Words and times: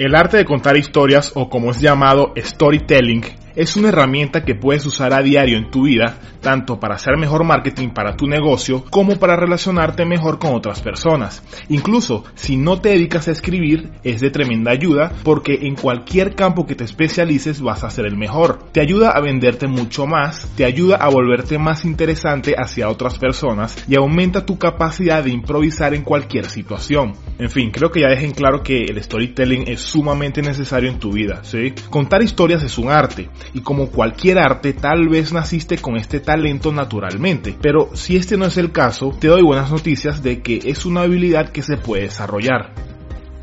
El 0.00 0.14
arte 0.14 0.38
de 0.38 0.46
contar 0.46 0.78
historias 0.78 1.32
o 1.34 1.50
como 1.50 1.72
es 1.72 1.78
llamado 1.78 2.32
storytelling 2.34 3.22
es 3.56 3.76
una 3.76 3.88
herramienta 3.88 4.44
que 4.44 4.54
puedes 4.54 4.86
usar 4.86 5.12
a 5.12 5.22
diario 5.22 5.58
en 5.58 5.70
tu 5.70 5.84
vida, 5.84 6.18
tanto 6.40 6.80
para 6.80 6.94
hacer 6.94 7.16
mejor 7.16 7.44
marketing 7.44 7.90
para 7.90 8.16
tu 8.16 8.26
negocio 8.26 8.84
como 8.90 9.18
para 9.18 9.36
relacionarte 9.36 10.04
mejor 10.04 10.38
con 10.38 10.54
otras 10.54 10.80
personas. 10.80 11.42
Incluso 11.68 12.24
si 12.34 12.56
no 12.56 12.80
te 12.80 12.90
dedicas 12.90 13.28
a 13.28 13.32
escribir, 13.32 13.90
es 14.04 14.20
de 14.20 14.30
tremenda 14.30 14.70
ayuda 14.70 15.12
porque 15.22 15.58
en 15.62 15.76
cualquier 15.76 16.34
campo 16.34 16.66
que 16.66 16.74
te 16.74 16.84
especialices 16.84 17.60
vas 17.60 17.84
a 17.84 17.90
ser 17.90 18.06
el 18.06 18.16
mejor. 18.16 18.58
Te 18.72 18.80
ayuda 18.80 19.10
a 19.10 19.20
venderte 19.20 19.66
mucho 19.66 20.06
más, 20.06 20.50
te 20.56 20.64
ayuda 20.64 20.96
a 20.96 21.08
volverte 21.08 21.58
más 21.58 21.84
interesante 21.84 22.54
hacia 22.56 22.88
otras 22.88 23.18
personas 23.18 23.84
y 23.88 23.96
aumenta 23.96 24.46
tu 24.46 24.58
capacidad 24.58 25.22
de 25.22 25.30
improvisar 25.30 25.94
en 25.94 26.02
cualquier 26.02 26.46
situación. 26.46 27.14
En 27.38 27.50
fin, 27.50 27.70
creo 27.70 27.90
que 27.90 28.00
ya 28.00 28.08
dejen 28.08 28.32
claro 28.32 28.62
que 28.62 28.84
el 28.84 29.02
storytelling 29.02 29.68
es 29.68 29.80
sumamente 29.80 30.42
necesario 30.42 30.90
en 30.90 30.98
tu 30.98 31.12
vida, 31.12 31.42
¿sí? 31.42 31.72
Contar 31.90 32.22
historias 32.22 32.62
es 32.62 32.78
un 32.78 32.90
arte 32.90 33.28
y 33.54 33.60
como 33.60 33.88
cualquier 33.88 34.38
arte 34.38 34.72
tal 34.72 35.08
vez 35.08 35.32
naciste 35.32 35.78
con 35.78 35.96
este 35.96 36.20
talento 36.20 36.72
naturalmente, 36.72 37.56
pero 37.60 37.90
si 37.94 38.16
este 38.16 38.36
no 38.36 38.46
es 38.46 38.56
el 38.56 38.72
caso, 38.72 39.10
te 39.18 39.28
doy 39.28 39.42
buenas 39.42 39.70
noticias 39.70 40.22
de 40.22 40.42
que 40.42 40.60
es 40.64 40.84
una 40.86 41.02
habilidad 41.02 41.50
que 41.50 41.62
se 41.62 41.76
puede 41.76 42.04
desarrollar. 42.04 42.89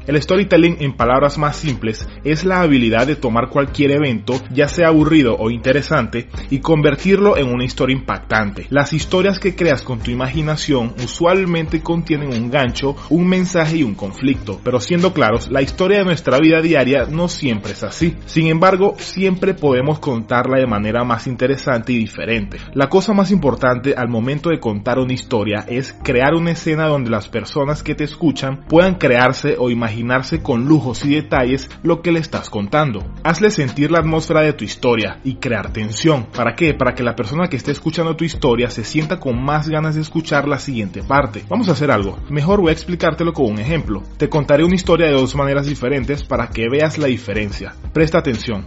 El 0.07 0.21
storytelling 0.21 0.77
en 0.79 0.93
palabras 0.93 1.37
más 1.37 1.57
simples 1.57 2.07
es 2.23 2.45
la 2.45 2.61
habilidad 2.61 3.05
de 3.05 3.17
tomar 3.17 3.49
cualquier 3.49 3.91
evento, 3.91 4.35
ya 4.53 4.69
sea 4.69 4.87
aburrido 4.87 5.35
o 5.37 5.49
interesante, 5.49 6.29
y 6.49 6.59
convertirlo 6.59 7.35
en 7.35 7.49
una 7.49 7.65
historia 7.65 7.97
impactante. 7.97 8.67
Las 8.69 8.93
historias 8.93 9.37
que 9.37 9.53
creas 9.53 9.81
con 9.81 9.99
tu 9.99 10.09
imaginación 10.09 10.93
usualmente 11.03 11.81
contienen 11.81 12.29
un 12.29 12.49
gancho, 12.49 12.95
un 13.09 13.27
mensaje 13.27 13.77
y 13.77 13.83
un 13.83 13.95
conflicto, 13.95 14.61
pero 14.63 14.79
siendo 14.79 15.11
claros, 15.11 15.51
la 15.51 15.61
historia 15.61 15.97
de 15.97 16.05
nuestra 16.05 16.39
vida 16.39 16.61
diaria 16.61 17.05
no 17.09 17.27
siempre 17.27 17.73
es 17.73 17.83
así. 17.83 18.15
Sin 18.27 18.47
embargo, 18.47 18.95
siempre 18.99 19.55
podemos 19.55 19.99
contarla 19.99 20.57
de 20.57 20.67
manera 20.67 21.03
más 21.03 21.27
interesante 21.27 21.91
y 21.91 21.97
diferente. 21.97 22.59
La 22.73 22.87
cosa 22.87 23.11
más 23.11 23.29
importante 23.29 23.93
al 23.97 24.07
momento 24.07 24.51
de 24.51 24.61
contar 24.61 24.99
una 24.99 25.11
historia 25.11 25.65
es 25.67 25.93
crear 26.01 26.33
una 26.33 26.51
escena 26.51 26.87
donde 26.87 27.09
las 27.09 27.27
personas 27.27 27.83
que 27.83 27.93
te 27.93 28.05
escuchan 28.05 28.63
puedan 28.69 28.95
crearse 28.95 29.57
o 29.59 29.69
imaginar 29.69 29.96
imaginarse 29.97 30.41
con 30.43 30.65
lujos 30.65 31.03
y 31.05 31.15
detalles 31.15 31.69
lo 31.83 32.01
que 32.01 32.11
le 32.11 32.19
estás 32.19 32.49
contando. 32.49 33.03
Hazle 33.23 33.49
sentir 33.49 33.91
la 33.91 33.99
atmósfera 33.99 34.41
de 34.41 34.53
tu 34.53 34.63
historia 34.63 35.19
y 35.23 35.35
crear 35.35 35.73
tensión. 35.73 36.27
¿Para 36.35 36.55
qué? 36.55 36.73
Para 36.73 36.93
que 36.93 37.03
la 37.03 37.15
persona 37.15 37.47
que 37.47 37.57
esté 37.57 37.71
escuchando 37.71 38.15
tu 38.15 38.23
historia 38.23 38.69
se 38.69 38.83
sienta 38.83 39.19
con 39.19 39.43
más 39.43 39.67
ganas 39.69 39.95
de 39.95 40.01
escuchar 40.01 40.47
la 40.47 40.59
siguiente 40.59 41.01
parte. 41.03 41.43
Vamos 41.49 41.69
a 41.69 41.71
hacer 41.71 41.91
algo. 41.91 42.17
Mejor 42.29 42.61
voy 42.61 42.69
a 42.69 42.73
explicártelo 42.73 43.33
con 43.33 43.47
un 43.51 43.59
ejemplo. 43.59 44.03
Te 44.17 44.29
contaré 44.29 44.63
una 44.63 44.75
historia 44.75 45.07
de 45.07 45.13
dos 45.13 45.35
maneras 45.35 45.65
diferentes 45.65 46.23
para 46.23 46.49
que 46.49 46.69
veas 46.69 46.97
la 46.97 47.07
diferencia. 47.07 47.73
Presta 47.93 48.19
atención. 48.19 48.65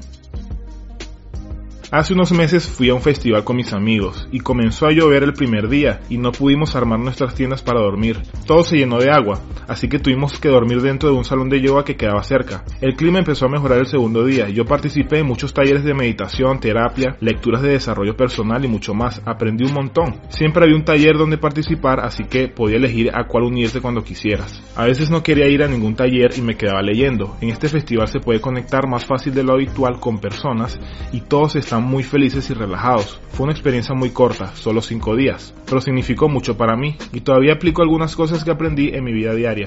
Hace 1.92 2.14
unos 2.14 2.30
meses 2.30 2.68
fui 2.68 2.88
a 2.88 2.94
un 2.94 3.02
festival 3.02 3.42
con 3.42 3.56
mis 3.56 3.72
amigos 3.72 4.28
y 4.30 4.38
comenzó 4.38 4.86
a 4.86 4.92
llover 4.92 5.24
el 5.24 5.32
primer 5.32 5.68
día 5.68 5.98
y 6.08 6.18
no 6.18 6.30
pudimos 6.30 6.76
armar 6.76 7.00
nuestras 7.00 7.34
tiendas 7.34 7.62
para 7.62 7.80
dormir. 7.80 8.22
Todo 8.46 8.62
se 8.62 8.76
llenó 8.76 8.98
de 8.98 9.10
agua, 9.10 9.40
así 9.66 9.88
que 9.88 9.98
tuvimos 9.98 10.38
que 10.38 10.50
dormir 10.50 10.82
dentro 10.82 11.10
de 11.10 11.16
un 11.16 11.24
salón 11.24 11.48
de 11.48 11.60
yoga 11.60 11.84
que 11.84 11.96
quedaba 11.96 12.22
cerca. 12.22 12.62
El 12.80 12.94
clima 12.94 13.18
empezó 13.18 13.46
a 13.46 13.48
mejorar 13.48 13.78
el 13.78 13.86
segundo 13.86 14.24
día 14.24 14.48
yo 14.50 14.64
participé 14.64 15.18
en 15.18 15.26
muchos 15.26 15.52
talleres 15.52 15.82
de 15.82 15.92
meditación, 15.94 16.60
terapia, 16.60 17.16
lecturas 17.20 17.60
de 17.60 17.70
desarrollo 17.70 18.16
personal 18.16 18.64
y 18.64 18.68
mucho 18.68 18.94
más. 18.94 19.20
Aprendí 19.26 19.64
un 19.64 19.74
montón. 19.74 20.20
Siempre 20.28 20.62
había 20.62 20.76
un 20.76 20.84
taller 20.84 21.18
donde 21.18 21.38
participar, 21.38 21.98
así 21.98 22.22
que 22.22 22.46
podía 22.46 22.76
elegir 22.76 23.10
a 23.12 23.26
cuál 23.26 23.44
unirte 23.44 23.80
cuando 23.80 24.04
quisieras. 24.04 24.62
A 24.76 24.84
veces 24.84 25.10
no 25.10 25.24
quería 25.24 25.48
ir 25.48 25.64
a 25.64 25.68
ningún 25.68 25.96
taller 25.96 26.30
y 26.36 26.40
me 26.40 26.56
quedaba 26.56 26.82
leyendo. 26.82 27.36
En 27.40 27.48
este 27.48 27.68
festival 27.68 28.06
se 28.06 28.20
puede 28.20 28.40
conectar 28.40 28.86
más 28.86 29.04
fácil 29.04 29.34
de 29.34 29.42
lo 29.42 29.54
habitual 29.54 29.98
con 29.98 30.20
personas 30.20 30.78
y 31.12 31.22
todos 31.22 31.56
están 31.56 31.79
muy 31.80 32.02
felices 32.02 32.48
y 32.50 32.54
relajados. 32.54 33.20
Fue 33.32 33.44
una 33.44 33.52
experiencia 33.52 33.94
muy 33.94 34.10
corta, 34.10 34.54
solo 34.54 34.82
5 34.82 35.16
días, 35.16 35.54
pero 35.66 35.80
significó 35.80 36.28
mucho 36.28 36.56
para 36.56 36.76
mí 36.76 36.96
y 37.12 37.20
todavía 37.20 37.54
aplico 37.54 37.82
algunas 37.82 38.14
cosas 38.16 38.44
que 38.44 38.50
aprendí 38.50 38.88
en 38.88 39.04
mi 39.04 39.12
vida 39.12 39.34
diaria. 39.34 39.66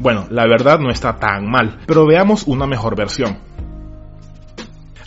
Bueno, 0.00 0.26
la 0.30 0.46
verdad 0.46 0.78
no 0.78 0.90
está 0.90 1.16
tan 1.16 1.50
mal, 1.50 1.78
pero 1.86 2.06
veamos 2.06 2.44
una 2.46 2.66
mejor 2.66 2.94
versión. 2.96 3.38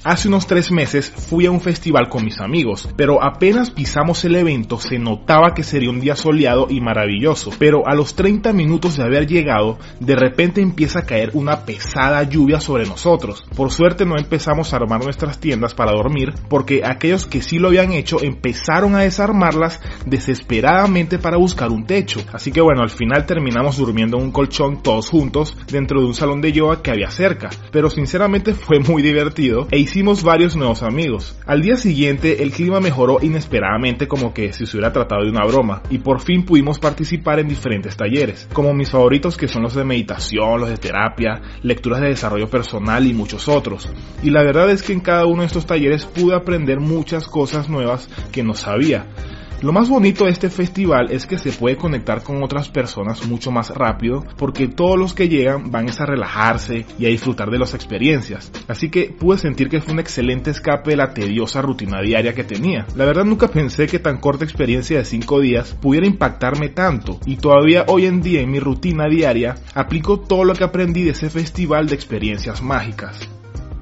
Hace 0.04 0.30
unos 0.30 0.48
tres 0.48 0.72
meses 0.72 1.12
fui 1.12 1.46
a 1.46 1.52
un 1.52 1.62
festival 1.62 2.10
con 2.10 2.26
mis 2.26 2.42
amigos, 2.42 2.90
pero 2.98 3.24
apenas 3.24 3.70
pisamos 3.70 4.26
el 4.26 4.36
evento 4.36 4.80
se 4.80 4.98
notaba 4.98 5.54
que 5.54 5.62
sería 5.62 5.92
un 5.92 6.00
día 6.00 6.16
soleado 6.16 6.66
y 6.72 6.82
maravilloso, 6.82 7.52
pero 7.60 7.88
a 7.88 7.94
los 7.94 8.16
30 8.16 8.52
minutos 8.52 8.98
de 8.98 9.04
haber 9.04 9.28
llegado, 9.28 9.78
de 10.00 10.16
repente 10.16 10.60
empieza 10.60 11.02
a 11.02 11.06
caer 11.06 11.30
una 11.36 11.66
pesada 11.66 12.24
lluvia 12.24 12.60
sobre 12.60 12.88
nosotros. 12.88 13.44
Por 13.56 13.72
suerte 13.72 14.04
no 14.04 14.18
empezamos 14.18 14.74
a 14.74 14.78
armar 14.78 15.04
nuestras 15.04 15.40
tiendas 15.40 15.76
para 15.76 15.92
dormir, 15.92 16.34
porque 16.50 16.82
aquellos 16.84 17.28
que 17.28 17.44
sí 17.44 17.60
lo 17.60 17.68
habían 17.68 17.92
hecho 17.92 18.24
empezaron 18.24 18.96
a 18.96 19.02
desarmarlas 19.02 19.82
desesperadamente 20.08 21.20
para 21.20 21.38
buscar 21.38 21.70
un 21.70 21.86
techo. 21.86 22.22
Así 22.34 22.52
que 22.52 22.62
bueno, 22.62 22.82
al 22.82 22.90
final 22.90 23.28
terminamos 23.28 23.78
durmiendo 23.78 24.18
en 24.18 24.24
un 24.24 24.32
colchón 24.32 24.82
todos 24.82 25.12
juntos 25.12 25.56
dentro 25.72 26.02
de 26.02 26.08
un 26.08 26.16
salón 26.16 26.42
de 26.42 26.54
yoga 26.54 26.82
que 26.82 26.90
había 26.90 27.12
cerca, 27.12 27.52
pero 27.72 27.92
sinceramente 27.92 28.56
fue 28.56 28.80
muy 28.80 29.04
divertido 29.04 29.68
e 29.70 29.91
hicimos 29.92 30.24
varios 30.24 30.56
nuevos 30.56 30.84
amigos. 30.84 31.38
Al 31.46 31.62
día 31.62 31.76
siguiente 31.76 32.44
el 32.44 32.52
clima 32.52 32.80
mejoró 32.80 33.18
inesperadamente 33.22 34.08
como 34.08 34.34
que 34.34 34.54
si 34.54 34.66
se 34.66 34.78
hubiera 34.78 34.94
tratado 34.94 35.26
de 35.26 35.30
una 35.30 35.46
broma 35.46 35.82
y 35.90 35.98
por 35.98 36.22
fin 36.22 36.46
pudimos 36.46 36.80
participar 36.80 37.40
en 37.40 37.50
diferentes 37.50 37.98
talleres, 37.98 38.48
como 38.54 38.74
mis 38.74 38.90
favoritos 38.90 39.36
que 39.36 39.50
son 39.50 39.64
los 39.64 39.76
de 39.76 39.84
meditación, 39.84 40.62
los 40.62 40.70
de 40.70 40.78
terapia, 40.78 41.42
lecturas 41.62 42.00
de 42.00 42.08
desarrollo 42.08 42.50
personal 42.50 43.06
y 43.06 43.14
muchos 43.14 43.50
otros. 43.50 43.90
Y 44.24 44.30
la 44.30 44.44
verdad 44.44 44.70
es 44.72 44.82
que 44.82 44.94
en 44.94 45.02
cada 45.02 45.26
uno 45.26 45.42
de 45.42 45.48
estos 45.48 45.66
talleres 45.66 46.06
pude 46.06 46.36
aprender 46.36 46.80
muchas 46.80 47.28
cosas 47.28 47.68
nuevas 47.68 48.08
que 48.32 48.44
no 48.44 48.54
sabía. 48.54 49.08
Lo 49.62 49.72
más 49.72 49.90
bonito 49.90 50.26
de 50.26 50.32
este 50.32 50.50
festival 50.50 51.12
es 51.12 51.28
que 51.28 51.38
se 51.38 51.52
puede 51.52 51.78
conectar 51.78 52.24
con 52.24 52.42
otras 52.42 52.68
personas 52.68 53.28
mucho 53.28 53.52
más 53.52 53.70
rápido 53.70 54.26
porque 54.36 54.68
todos 54.68 54.98
los 54.98 55.14
que 55.14 55.30
llegan 55.30 55.70
van 55.70 55.88
a 55.88 56.06
relajarse 56.06 56.88
y 56.98 57.06
a 57.06 57.10
disfrutar 57.10 57.52
de 57.52 57.60
las 57.60 57.76
experiencias. 57.76 58.52
Así 58.68 58.90
que 58.90 59.12
pude 59.12 59.38
sentir 59.38 59.70
que 59.70 59.80
fue 59.80 59.94
un 59.94 60.00
excelente 60.00 60.50
escape 60.50 60.92
de 60.92 60.98
la 60.98 61.14
tediosa 61.14 61.62
rutina 61.62 62.02
diaria 62.02 62.34
que 62.34 62.44
tenía. 62.44 62.88
La 62.96 63.06
verdad 63.06 63.24
nunca 63.24 63.50
pensé 63.50 63.86
que 63.86 64.00
tan 64.00 64.18
corta 64.18 64.46
experiencia 64.46 64.98
de 64.98 65.06
5 65.06 65.40
días 65.42 65.78
pudiera 65.80 66.08
impactarme 66.08 66.70
tanto 66.70 67.20
y 67.28 67.36
todavía 67.36 67.86
hoy 67.88 68.08
en 68.08 68.22
día 68.22 68.42
en 68.42 68.50
mi 68.50 68.60
rutina 68.60 69.08
diaria 69.08 69.58
aplico 69.76 70.22
todo 70.22 70.44
lo 70.44 70.56
que 70.56 70.64
aprendí 70.64 71.04
de 71.04 71.12
ese 71.12 71.30
festival 71.30 71.86
de 71.86 71.94
experiencias 71.94 72.64
mágicas. 72.64 73.30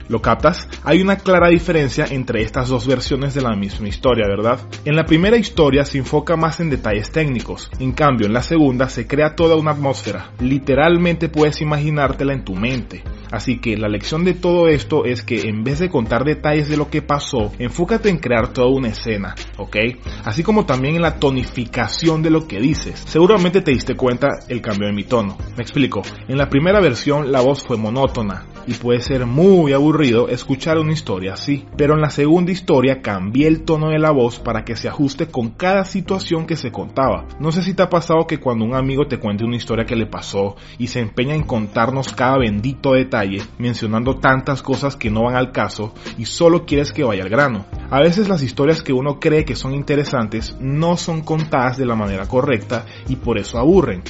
¿Lo 0.10 0.24
captas? 0.24 0.68
Hay 0.84 1.02
una 1.02 1.18
clara 1.18 1.50
diferencia 1.50 2.08
entre 2.10 2.42
estas 2.42 2.68
dos 2.68 2.88
versiones 2.88 3.36
de 3.36 3.44
la 3.44 3.56
misma 3.56 3.90
historia, 3.90 4.28
¿verdad? 4.28 4.60
En 4.84 4.96
la 4.96 5.06
primera 5.06 5.38
historia 5.38 5.86
se 5.86 6.00
enfoca 6.00 6.36
más 6.36 6.60
en 6.60 6.72
detalles 6.72 7.12
técnicos, 7.12 7.70
en 7.80 7.92
cambio 7.92 8.26
en 8.26 8.34
la 8.34 8.42
segunda 8.42 8.90
se 8.90 9.06
crea 9.06 9.36
toda 9.36 9.56
una 9.56 9.72
atmósfera. 9.72 10.32
Literalmente 10.40 11.30
puedes 11.30 11.62
imaginártela 11.62 12.34
en 12.34 12.44
tu 12.44 12.56
mente. 12.56 13.04
Así 13.32 13.60
que 13.60 13.78
la 13.78 13.88
lección 13.88 14.24
de 14.24 14.34
todo 14.34 14.68
esto 14.68 15.06
es 15.06 15.24
que 15.24 15.42
en 15.42 15.64
vez 15.64 15.80
de 15.80 15.90
contar 15.90 16.24
detalles 16.24 16.70
de 16.70 16.78
lo 16.78 16.90
que 16.90 17.02
pasó, 17.02 17.52
enfócate 17.60 18.10
en 18.10 18.18
crear 18.18 18.54
toda 18.54 18.70
una 18.70 18.90
escena, 18.90 19.36
¿ok? 19.58 19.78
Así 20.26 20.44
como 20.44 20.66
también 20.66 20.96
en 20.96 21.02
la 21.02 21.20
tonificación 21.20 22.22
de 22.22 22.30
lo 22.30 22.48
que 22.48 22.60
dices. 22.60 23.04
Seguramente 23.08 23.62
te 23.62 23.72
diste 23.72 23.96
cuenta 23.96 24.40
el 24.48 24.62
cambio 24.62 24.88
de 24.88 24.94
mi 24.94 25.04
tono. 25.04 25.38
Me 25.56 25.64
explico. 25.64 26.02
En 26.28 26.38
la 26.38 26.50
primera 26.50 26.80
versión 26.80 27.32
la 27.32 27.42
voz 27.42 27.64
fue 27.64 27.78
monótona 27.78 28.46
y 28.68 28.74
puede 28.74 29.02
ser 29.02 29.26
muy 29.26 29.74
aburrido 29.74 30.30
escuchar 30.30 30.78
una 30.78 30.94
historia 30.94 31.34
así. 31.34 31.66
Pero 31.78 31.96
en 31.96 32.02
la 32.02 32.10
segunda 32.10 32.52
historia 32.52 33.02
cambié 33.02 33.48
el 33.48 33.64
tono 33.64 33.90
de 33.90 34.00
la 34.00 34.12
voz 34.12 34.40
para 34.40 34.64
que 34.64 34.76
se 34.76 34.88
ajuste 34.88 35.28
con 35.28 35.50
cada 35.50 35.86
situación 35.86 36.46
que 36.46 36.56
se 36.56 36.72
contaba. 36.72 37.26
No 37.40 37.52
sé 37.52 37.64
si 37.64 37.74
te 37.74 37.84
ha 37.84 37.90
pasado 37.90 38.28
que 38.28 38.40
cuando 38.40 38.66
un 38.66 38.76
amigo 38.76 39.08
te 39.08 39.20
cuente 39.20 39.44
una 39.44 39.56
historia 39.56 39.86
que 39.86 39.96
le 39.96 40.06
pasó 40.06 40.56
y 40.78 40.88
se 40.88 41.00
empeña 41.00 41.36
en 41.36 41.44
contarnos 41.44 42.14
cada 42.14 42.38
bendito 42.38 42.94
detalle, 42.94 43.19
mencionando 43.58 44.18
tantas 44.18 44.62
cosas 44.62 44.96
que 44.96 45.10
no 45.10 45.24
van 45.24 45.36
al 45.36 45.52
caso 45.52 45.94
y 46.18 46.26
solo 46.26 46.66
quieres 46.66 46.92
que 46.92 47.04
vaya 47.04 47.24
al 47.24 47.30
grano. 47.30 47.66
A 47.90 48.00
veces 48.00 48.30
las 48.30 48.44
historias 48.44 48.82
que 48.82 48.94
uno 48.94 49.20
cree 49.20 49.46
que 49.46 49.56
son 49.56 49.74
interesantes 49.74 50.56
no 50.60 50.98
son 50.98 51.22
contadas 51.22 51.78
de 51.78 51.86
la 51.86 51.96
manera 51.96 52.28
correcta 52.28 52.86
y 53.08 53.16
por 53.16 53.38
eso 53.38 53.58
aburren. 53.58 54.04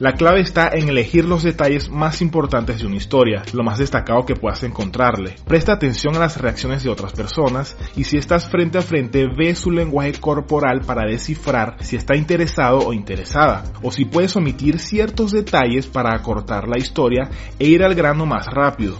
La 0.00 0.14
clave 0.14 0.40
está 0.40 0.70
en 0.72 0.88
elegir 0.88 1.26
los 1.26 1.42
detalles 1.42 1.90
más 1.90 2.22
importantes 2.22 2.78
de 2.78 2.86
una 2.86 2.96
historia, 2.96 3.42
lo 3.52 3.62
más 3.62 3.76
destacado 3.76 4.24
que 4.24 4.34
puedas 4.34 4.62
encontrarle. 4.62 5.36
Presta 5.46 5.74
atención 5.74 6.16
a 6.16 6.20
las 6.20 6.40
reacciones 6.40 6.82
de 6.82 6.88
otras 6.88 7.12
personas 7.12 7.76
y 7.94 8.04
si 8.04 8.16
estás 8.16 8.48
frente 8.48 8.78
a 8.78 8.82
frente 8.82 9.26
ve 9.26 9.54
su 9.54 9.70
lenguaje 9.70 10.12
corporal 10.12 10.80
para 10.86 11.04
descifrar 11.04 11.76
si 11.80 11.96
está 11.96 12.16
interesado 12.16 12.78
o 12.78 12.94
interesada, 12.94 13.64
o 13.82 13.92
si 13.92 14.06
puedes 14.06 14.34
omitir 14.36 14.78
ciertos 14.78 15.32
detalles 15.32 15.86
para 15.86 16.16
acortar 16.16 16.66
la 16.66 16.78
historia 16.78 17.28
e 17.58 17.66
ir 17.66 17.84
al 17.84 17.94
grano 17.94 18.24
más 18.24 18.46
rápido. 18.46 18.96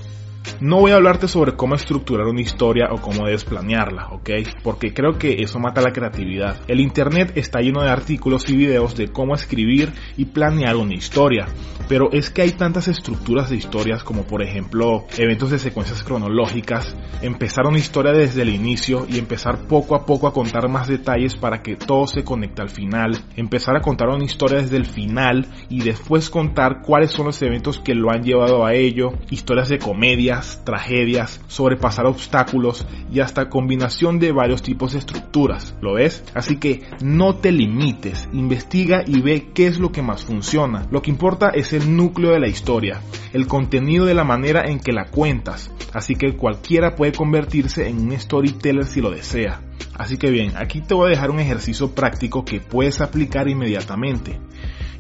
No 0.60 0.80
voy 0.80 0.92
a 0.92 0.96
hablarte 0.96 1.28
sobre 1.28 1.56
cómo 1.56 1.74
estructurar 1.74 2.26
una 2.26 2.40
historia 2.40 2.88
o 2.90 3.00
cómo 3.00 3.26
desplanearla, 3.26 4.08
¿ok? 4.10 4.30
Porque 4.62 4.92
creo 4.92 5.18
que 5.18 5.42
eso 5.42 5.58
mata 5.58 5.80
la 5.80 5.92
creatividad. 5.92 6.60
El 6.68 6.80
internet 6.80 7.32
está 7.36 7.60
lleno 7.60 7.82
de 7.82 7.90
artículos 7.90 8.48
y 8.50 8.56
videos 8.56 8.96
de 8.96 9.08
cómo 9.08 9.34
escribir 9.34 9.92
y 10.16 10.26
planear 10.26 10.76
una 10.76 10.94
historia, 10.94 11.46
pero 11.88 12.12
es 12.12 12.30
que 12.30 12.42
hay 12.42 12.52
tantas 12.52 12.88
estructuras 12.88 13.50
de 13.50 13.56
historias 13.56 14.04
como 14.04 14.24
por 14.24 14.42
ejemplo 14.42 15.06
eventos 15.16 15.50
de 15.50 15.58
secuencias 15.58 16.02
cronológicas, 16.02 16.96
empezar 17.22 17.66
una 17.66 17.78
historia 17.78 18.12
desde 18.12 18.42
el 18.42 18.50
inicio 18.50 19.06
y 19.08 19.18
empezar 19.18 19.66
poco 19.66 19.94
a 19.94 20.06
poco 20.06 20.26
a 20.26 20.32
contar 20.32 20.68
más 20.68 20.88
detalles 20.88 21.36
para 21.36 21.62
que 21.62 21.76
todo 21.76 22.06
se 22.06 22.24
conecte 22.24 22.62
al 22.62 22.70
final, 22.70 23.18
empezar 23.36 23.76
a 23.76 23.80
contar 23.80 24.08
una 24.08 24.24
historia 24.24 24.58
desde 24.58 24.76
el 24.76 24.86
final 24.86 25.46
y 25.68 25.80
después 25.82 26.30
contar 26.30 26.82
cuáles 26.82 27.10
son 27.10 27.26
los 27.26 27.40
eventos 27.42 27.78
que 27.78 27.94
lo 27.94 28.10
han 28.10 28.22
llevado 28.22 28.64
a 28.64 28.74
ello, 28.74 29.12
historias 29.30 29.68
de 29.68 29.78
tragedias, 30.64 31.40
sobrepasar 31.48 32.06
obstáculos 32.06 32.86
y 33.12 33.20
hasta 33.20 33.48
combinación 33.48 34.18
de 34.18 34.32
varios 34.32 34.62
tipos 34.62 34.92
de 34.92 34.98
estructuras, 34.98 35.74
¿lo 35.80 35.94
ves? 35.94 36.24
Así 36.34 36.56
que 36.56 36.82
no 37.02 37.36
te 37.36 37.52
limites, 37.52 38.28
investiga 38.32 39.02
y 39.06 39.20
ve 39.20 39.48
qué 39.54 39.66
es 39.66 39.78
lo 39.78 39.92
que 39.92 40.02
más 40.02 40.24
funciona. 40.24 40.86
Lo 40.90 41.02
que 41.02 41.10
importa 41.10 41.50
es 41.50 41.72
el 41.72 41.96
núcleo 41.96 42.32
de 42.32 42.40
la 42.40 42.48
historia, 42.48 43.00
el 43.32 43.46
contenido 43.46 44.06
de 44.06 44.14
la 44.14 44.24
manera 44.24 44.68
en 44.68 44.80
que 44.80 44.92
la 44.92 45.06
cuentas, 45.06 45.70
así 45.92 46.14
que 46.14 46.36
cualquiera 46.36 46.94
puede 46.94 47.12
convertirse 47.12 47.88
en 47.88 48.00
un 48.00 48.18
storyteller 48.18 48.84
si 48.84 49.00
lo 49.00 49.10
desea. 49.10 49.62
Así 49.94 50.16
que 50.16 50.30
bien, 50.30 50.52
aquí 50.56 50.80
te 50.80 50.94
voy 50.94 51.08
a 51.08 51.10
dejar 51.10 51.30
un 51.30 51.40
ejercicio 51.40 51.94
práctico 51.94 52.44
que 52.44 52.60
puedes 52.60 53.00
aplicar 53.00 53.48
inmediatamente. 53.48 54.40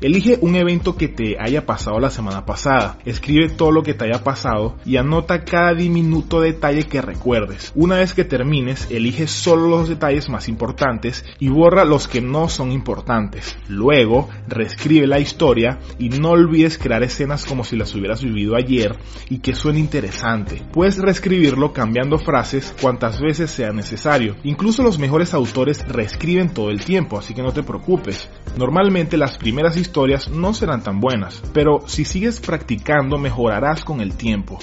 Elige 0.02 0.38
un 0.40 0.56
evento 0.56 0.96
que 0.96 1.08
te 1.08 1.36
haya 1.38 1.66
pasado 1.66 2.00
la 2.00 2.08
semana 2.08 2.46
pasada, 2.46 2.96
escribe 3.04 3.50
todo 3.50 3.70
lo 3.70 3.82
que 3.82 3.92
te 3.92 4.06
haya 4.06 4.24
pasado 4.24 4.78
y 4.86 4.96
anota 4.96 5.44
cada 5.44 5.74
diminuto 5.74 6.40
detalle 6.40 6.84
que 6.84 7.02
recuerdes. 7.02 7.70
Una 7.74 7.96
vez 7.96 8.14
que 8.14 8.24
termines, 8.24 8.90
elige 8.90 9.26
solo 9.26 9.68
los 9.68 9.90
detalles 9.90 10.30
más 10.30 10.48
importantes 10.48 11.26
y 11.38 11.50
borra 11.50 11.84
los 11.84 12.08
que 12.08 12.22
no 12.22 12.48
son 12.48 12.72
importantes. 12.72 13.58
Luego, 13.68 14.30
reescribe 14.48 15.06
la 15.06 15.20
historia 15.20 15.80
y 15.98 16.08
no 16.08 16.30
olvides 16.30 16.78
crear 16.78 17.02
escenas 17.02 17.44
como 17.44 17.62
si 17.62 17.76
las 17.76 17.94
hubieras 17.94 18.24
vivido 18.24 18.56
ayer 18.56 18.96
y 19.28 19.40
que 19.40 19.54
suene 19.54 19.80
interesante. 19.80 20.62
Puedes 20.72 20.96
reescribirlo 20.96 21.74
cambiando 21.74 22.16
frases 22.16 22.74
cuantas 22.80 23.20
veces 23.20 23.50
sea 23.50 23.72
necesario. 23.72 24.34
Incluso 24.44 24.82
los 24.82 24.98
mejores 24.98 25.34
autores 25.34 25.86
reescriben 25.86 26.54
todo 26.54 26.70
el 26.70 26.82
tiempo, 26.82 27.18
así 27.18 27.34
que 27.34 27.42
no 27.42 27.52
te 27.52 27.62
preocupes. 27.62 28.30
Normalmente 28.56 29.18
las 29.18 29.36
primeras 29.36 29.76
historias 29.76 29.89
historias 29.90 30.28
no 30.28 30.54
serán 30.54 30.84
tan 30.84 31.00
buenas, 31.00 31.42
pero 31.52 31.82
si 31.88 32.04
sigues 32.04 32.38
practicando 32.38 33.18
mejorarás 33.18 33.84
con 33.84 34.00
el 34.00 34.14
tiempo. 34.14 34.60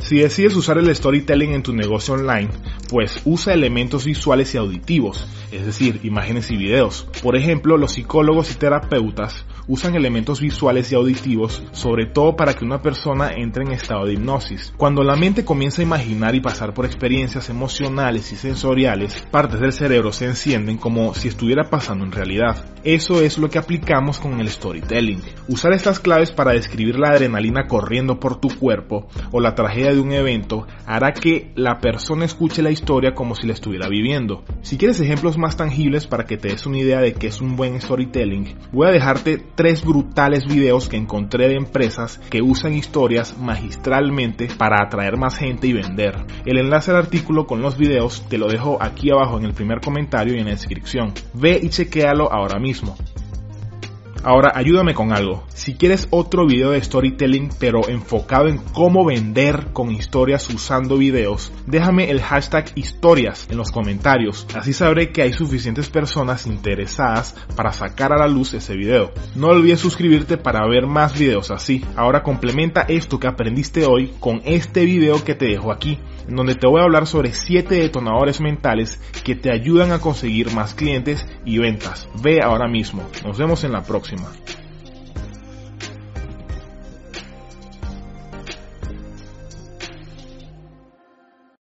Si 0.00 0.18
decides 0.18 0.54
usar 0.54 0.76
el 0.76 0.94
storytelling 0.94 1.54
en 1.54 1.62
tu 1.62 1.72
negocio 1.72 2.12
online, 2.12 2.50
pues 2.90 3.22
usa 3.24 3.54
elementos 3.54 4.04
visuales 4.04 4.54
y 4.54 4.58
auditivos, 4.58 5.26
es 5.50 5.64
decir, 5.64 6.00
imágenes 6.02 6.50
y 6.50 6.58
videos. 6.58 7.08
Por 7.22 7.36
ejemplo, 7.36 7.78
los 7.78 7.92
psicólogos 7.92 8.50
y 8.50 8.56
terapeutas 8.56 9.46
usan 9.68 9.94
elementos 9.94 10.40
visuales 10.40 10.90
y 10.92 10.94
auditivos, 10.94 11.62
sobre 11.72 12.06
todo 12.06 12.36
para 12.36 12.54
que 12.54 12.64
una 12.64 12.82
persona 12.82 13.30
entre 13.32 13.64
en 13.64 13.72
estado 13.72 14.06
de 14.06 14.14
hipnosis. 14.14 14.72
Cuando 14.76 15.02
la 15.02 15.16
mente 15.16 15.44
comienza 15.44 15.82
a 15.82 15.84
imaginar 15.84 16.34
y 16.34 16.40
pasar 16.40 16.74
por 16.74 16.86
experiencias 16.86 17.50
emocionales 17.50 18.32
y 18.32 18.36
sensoriales, 18.36 19.26
partes 19.30 19.60
del 19.60 19.72
cerebro 19.72 20.12
se 20.12 20.26
encienden 20.26 20.78
como 20.78 21.14
si 21.14 21.28
estuviera 21.28 21.64
pasando 21.64 22.04
en 22.04 22.12
realidad. 22.12 22.64
Eso 22.84 23.20
es 23.20 23.38
lo 23.38 23.50
que 23.50 23.58
aplicamos 23.58 24.18
con 24.18 24.40
el 24.40 24.48
storytelling. 24.48 25.20
Usar 25.48 25.72
estas 25.72 25.98
claves 25.98 26.30
para 26.30 26.52
describir 26.52 26.98
la 26.98 27.10
adrenalina 27.10 27.66
corriendo 27.66 28.20
por 28.20 28.40
tu 28.40 28.48
cuerpo 28.48 29.08
o 29.32 29.40
la 29.40 29.54
tragedia 29.54 29.92
de 29.92 30.00
un 30.00 30.12
evento 30.12 30.66
hará 30.86 31.12
que 31.12 31.50
la 31.56 31.80
persona 31.80 32.24
escuche 32.24 32.62
la 32.62 32.70
historia 32.70 33.14
como 33.14 33.34
si 33.34 33.46
la 33.46 33.54
estuviera 33.54 33.88
viviendo. 33.88 34.44
Si 34.62 34.78
quieres 34.78 35.00
ejemplos 35.00 35.36
más 35.36 35.56
tangibles 35.56 36.06
para 36.06 36.24
que 36.24 36.36
te 36.36 36.48
des 36.48 36.66
una 36.66 36.78
idea 36.78 37.00
de 37.00 37.14
qué 37.14 37.26
es 37.26 37.40
un 37.40 37.56
buen 37.56 37.80
storytelling, 37.80 38.56
voy 38.72 38.86
a 38.86 38.92
dejarte 38.92 39.38
tres 39.56 39.84
brutales 39.84 40.46
videos 40.46 40.88
que 40.88 40.96
encontré 40.96 41.48
de 41.48 41.56
empresas 41.56 42.20
que 42.30 42.42
usan 42.42 42.74
historias 42.74 43.36
magistralmente 43.38 44.48
para 44.56 44.82
atraer 44.82 45.16
más 45.16 45.36
gente 45.36 45.66
y 45.66 45.72
vender. 45.72 46.14
El 46.44 46.58
enlace 46.58 46.92
al 46.92 46.98
artículo 46.98 47.46
con 47.46 47.62
los 47.62 47.76
videos 47.76 48.24
te 48.28 48.38
lo 48.38 48.46
dejo 48.46 48.78
aquí 48.80 49.10
abajo 49.10 49.38
en 49.38 49.46
el 49.46 49.54
primer 49.54 49.80
comentario 49.80 50.36
y 50.36 50.38
en 50.38 50.44
la 50.44 50.52
descripción. 50.52 51.12
Ve 51.34 51.58
y 51.60 51.70
chequéalo 51.70 52.32
ahora 52.32 52.60
mismo. 52.60 52.96
Ahora 54.26 54.50
ayúdame 54.56 54.92
con 54.92 55.12
algo. 55.12 55.44
Si 55.54 55.74
quieres 55.74 56.08
otro 56.10 56.48
video 56.48 56.72
de 56.72 56.82
storytelling 56.82 57.48
pero 57.60 57.88
enfocado 57.88 58.48
en 58.48 58.58
cómo 58.58 59.06
vender 59.06 59.68
con 59.72 59.92
historias 59.92 60.52
usando 60.52 60.96
videos, 60.96 61.52
déjame 61.68 62.10
el 62.10 62.20
hashtag 62.20 62.72
historias 62.74 63.46
en 63.48 63.56
los 63.56 63.70
comentarios. 63.70 64.44
Así 64.56 64.72
sabré 64.72 65.12
que 65.12 65.22
hay 65.22 65.32
suficientes 65.32 65.88
personas 65.90 66.48
interesadas 66.48 67.36
para 67.54 67.72
sacar 67.72 68.12
a 68.12 68.18
la 68.18 68.26
luz 68.26 68.52
ese 68.54 68.74
video. 68.74 69.12
No 69.36 69.50
olvides 69.50 69.78
suscribirte 69.78 70.36
para 70.36 70.66
ver 70.66 70.88
más 70.88 71.16
videos 71.16 71.52
así. 71.52 71.84
Ahora 71.94 72.24
complementa 72.24 72.80
esto 72.80 73.20
que 73.20 73.28
aprendiste 73.28 73.86
hoy 73.86 74.12
con 74.18 74.42
este 74.44 74.84
video 74.86 75.22
que 75.22 75.36
te 75.36 75.46
dejo 75.46 75.70
aquí, 75.70 76.00
en 76.26 76.34
donde 76.34 76.56
te 76.56 76.66
voy 76.66 76.80
a 76.80 76.84
hablar 76.84 77.06
sobre 77.06 77.32
7 77.32 77.76
detonadores 77.76 78.40
mentales 78.40 79.00
que 79.22 79.36
te 79.36 79.52
ayudan 79.52 79.92
a 79.92 80.00
conseguir 80.00 80.52
más 80.52 80.74
clientes 80.74 81.24
y 81.44 81.58
ventas. 81.58 82.08
Ve 82.20 82.40
ahora 82.42 82.66
mismo. 82.66 83.08
Nos 83.24 83.38
vemos 83.38 83.62
en 83.62 83.70
la 83.70 83.84
próxima. 84.16 84.55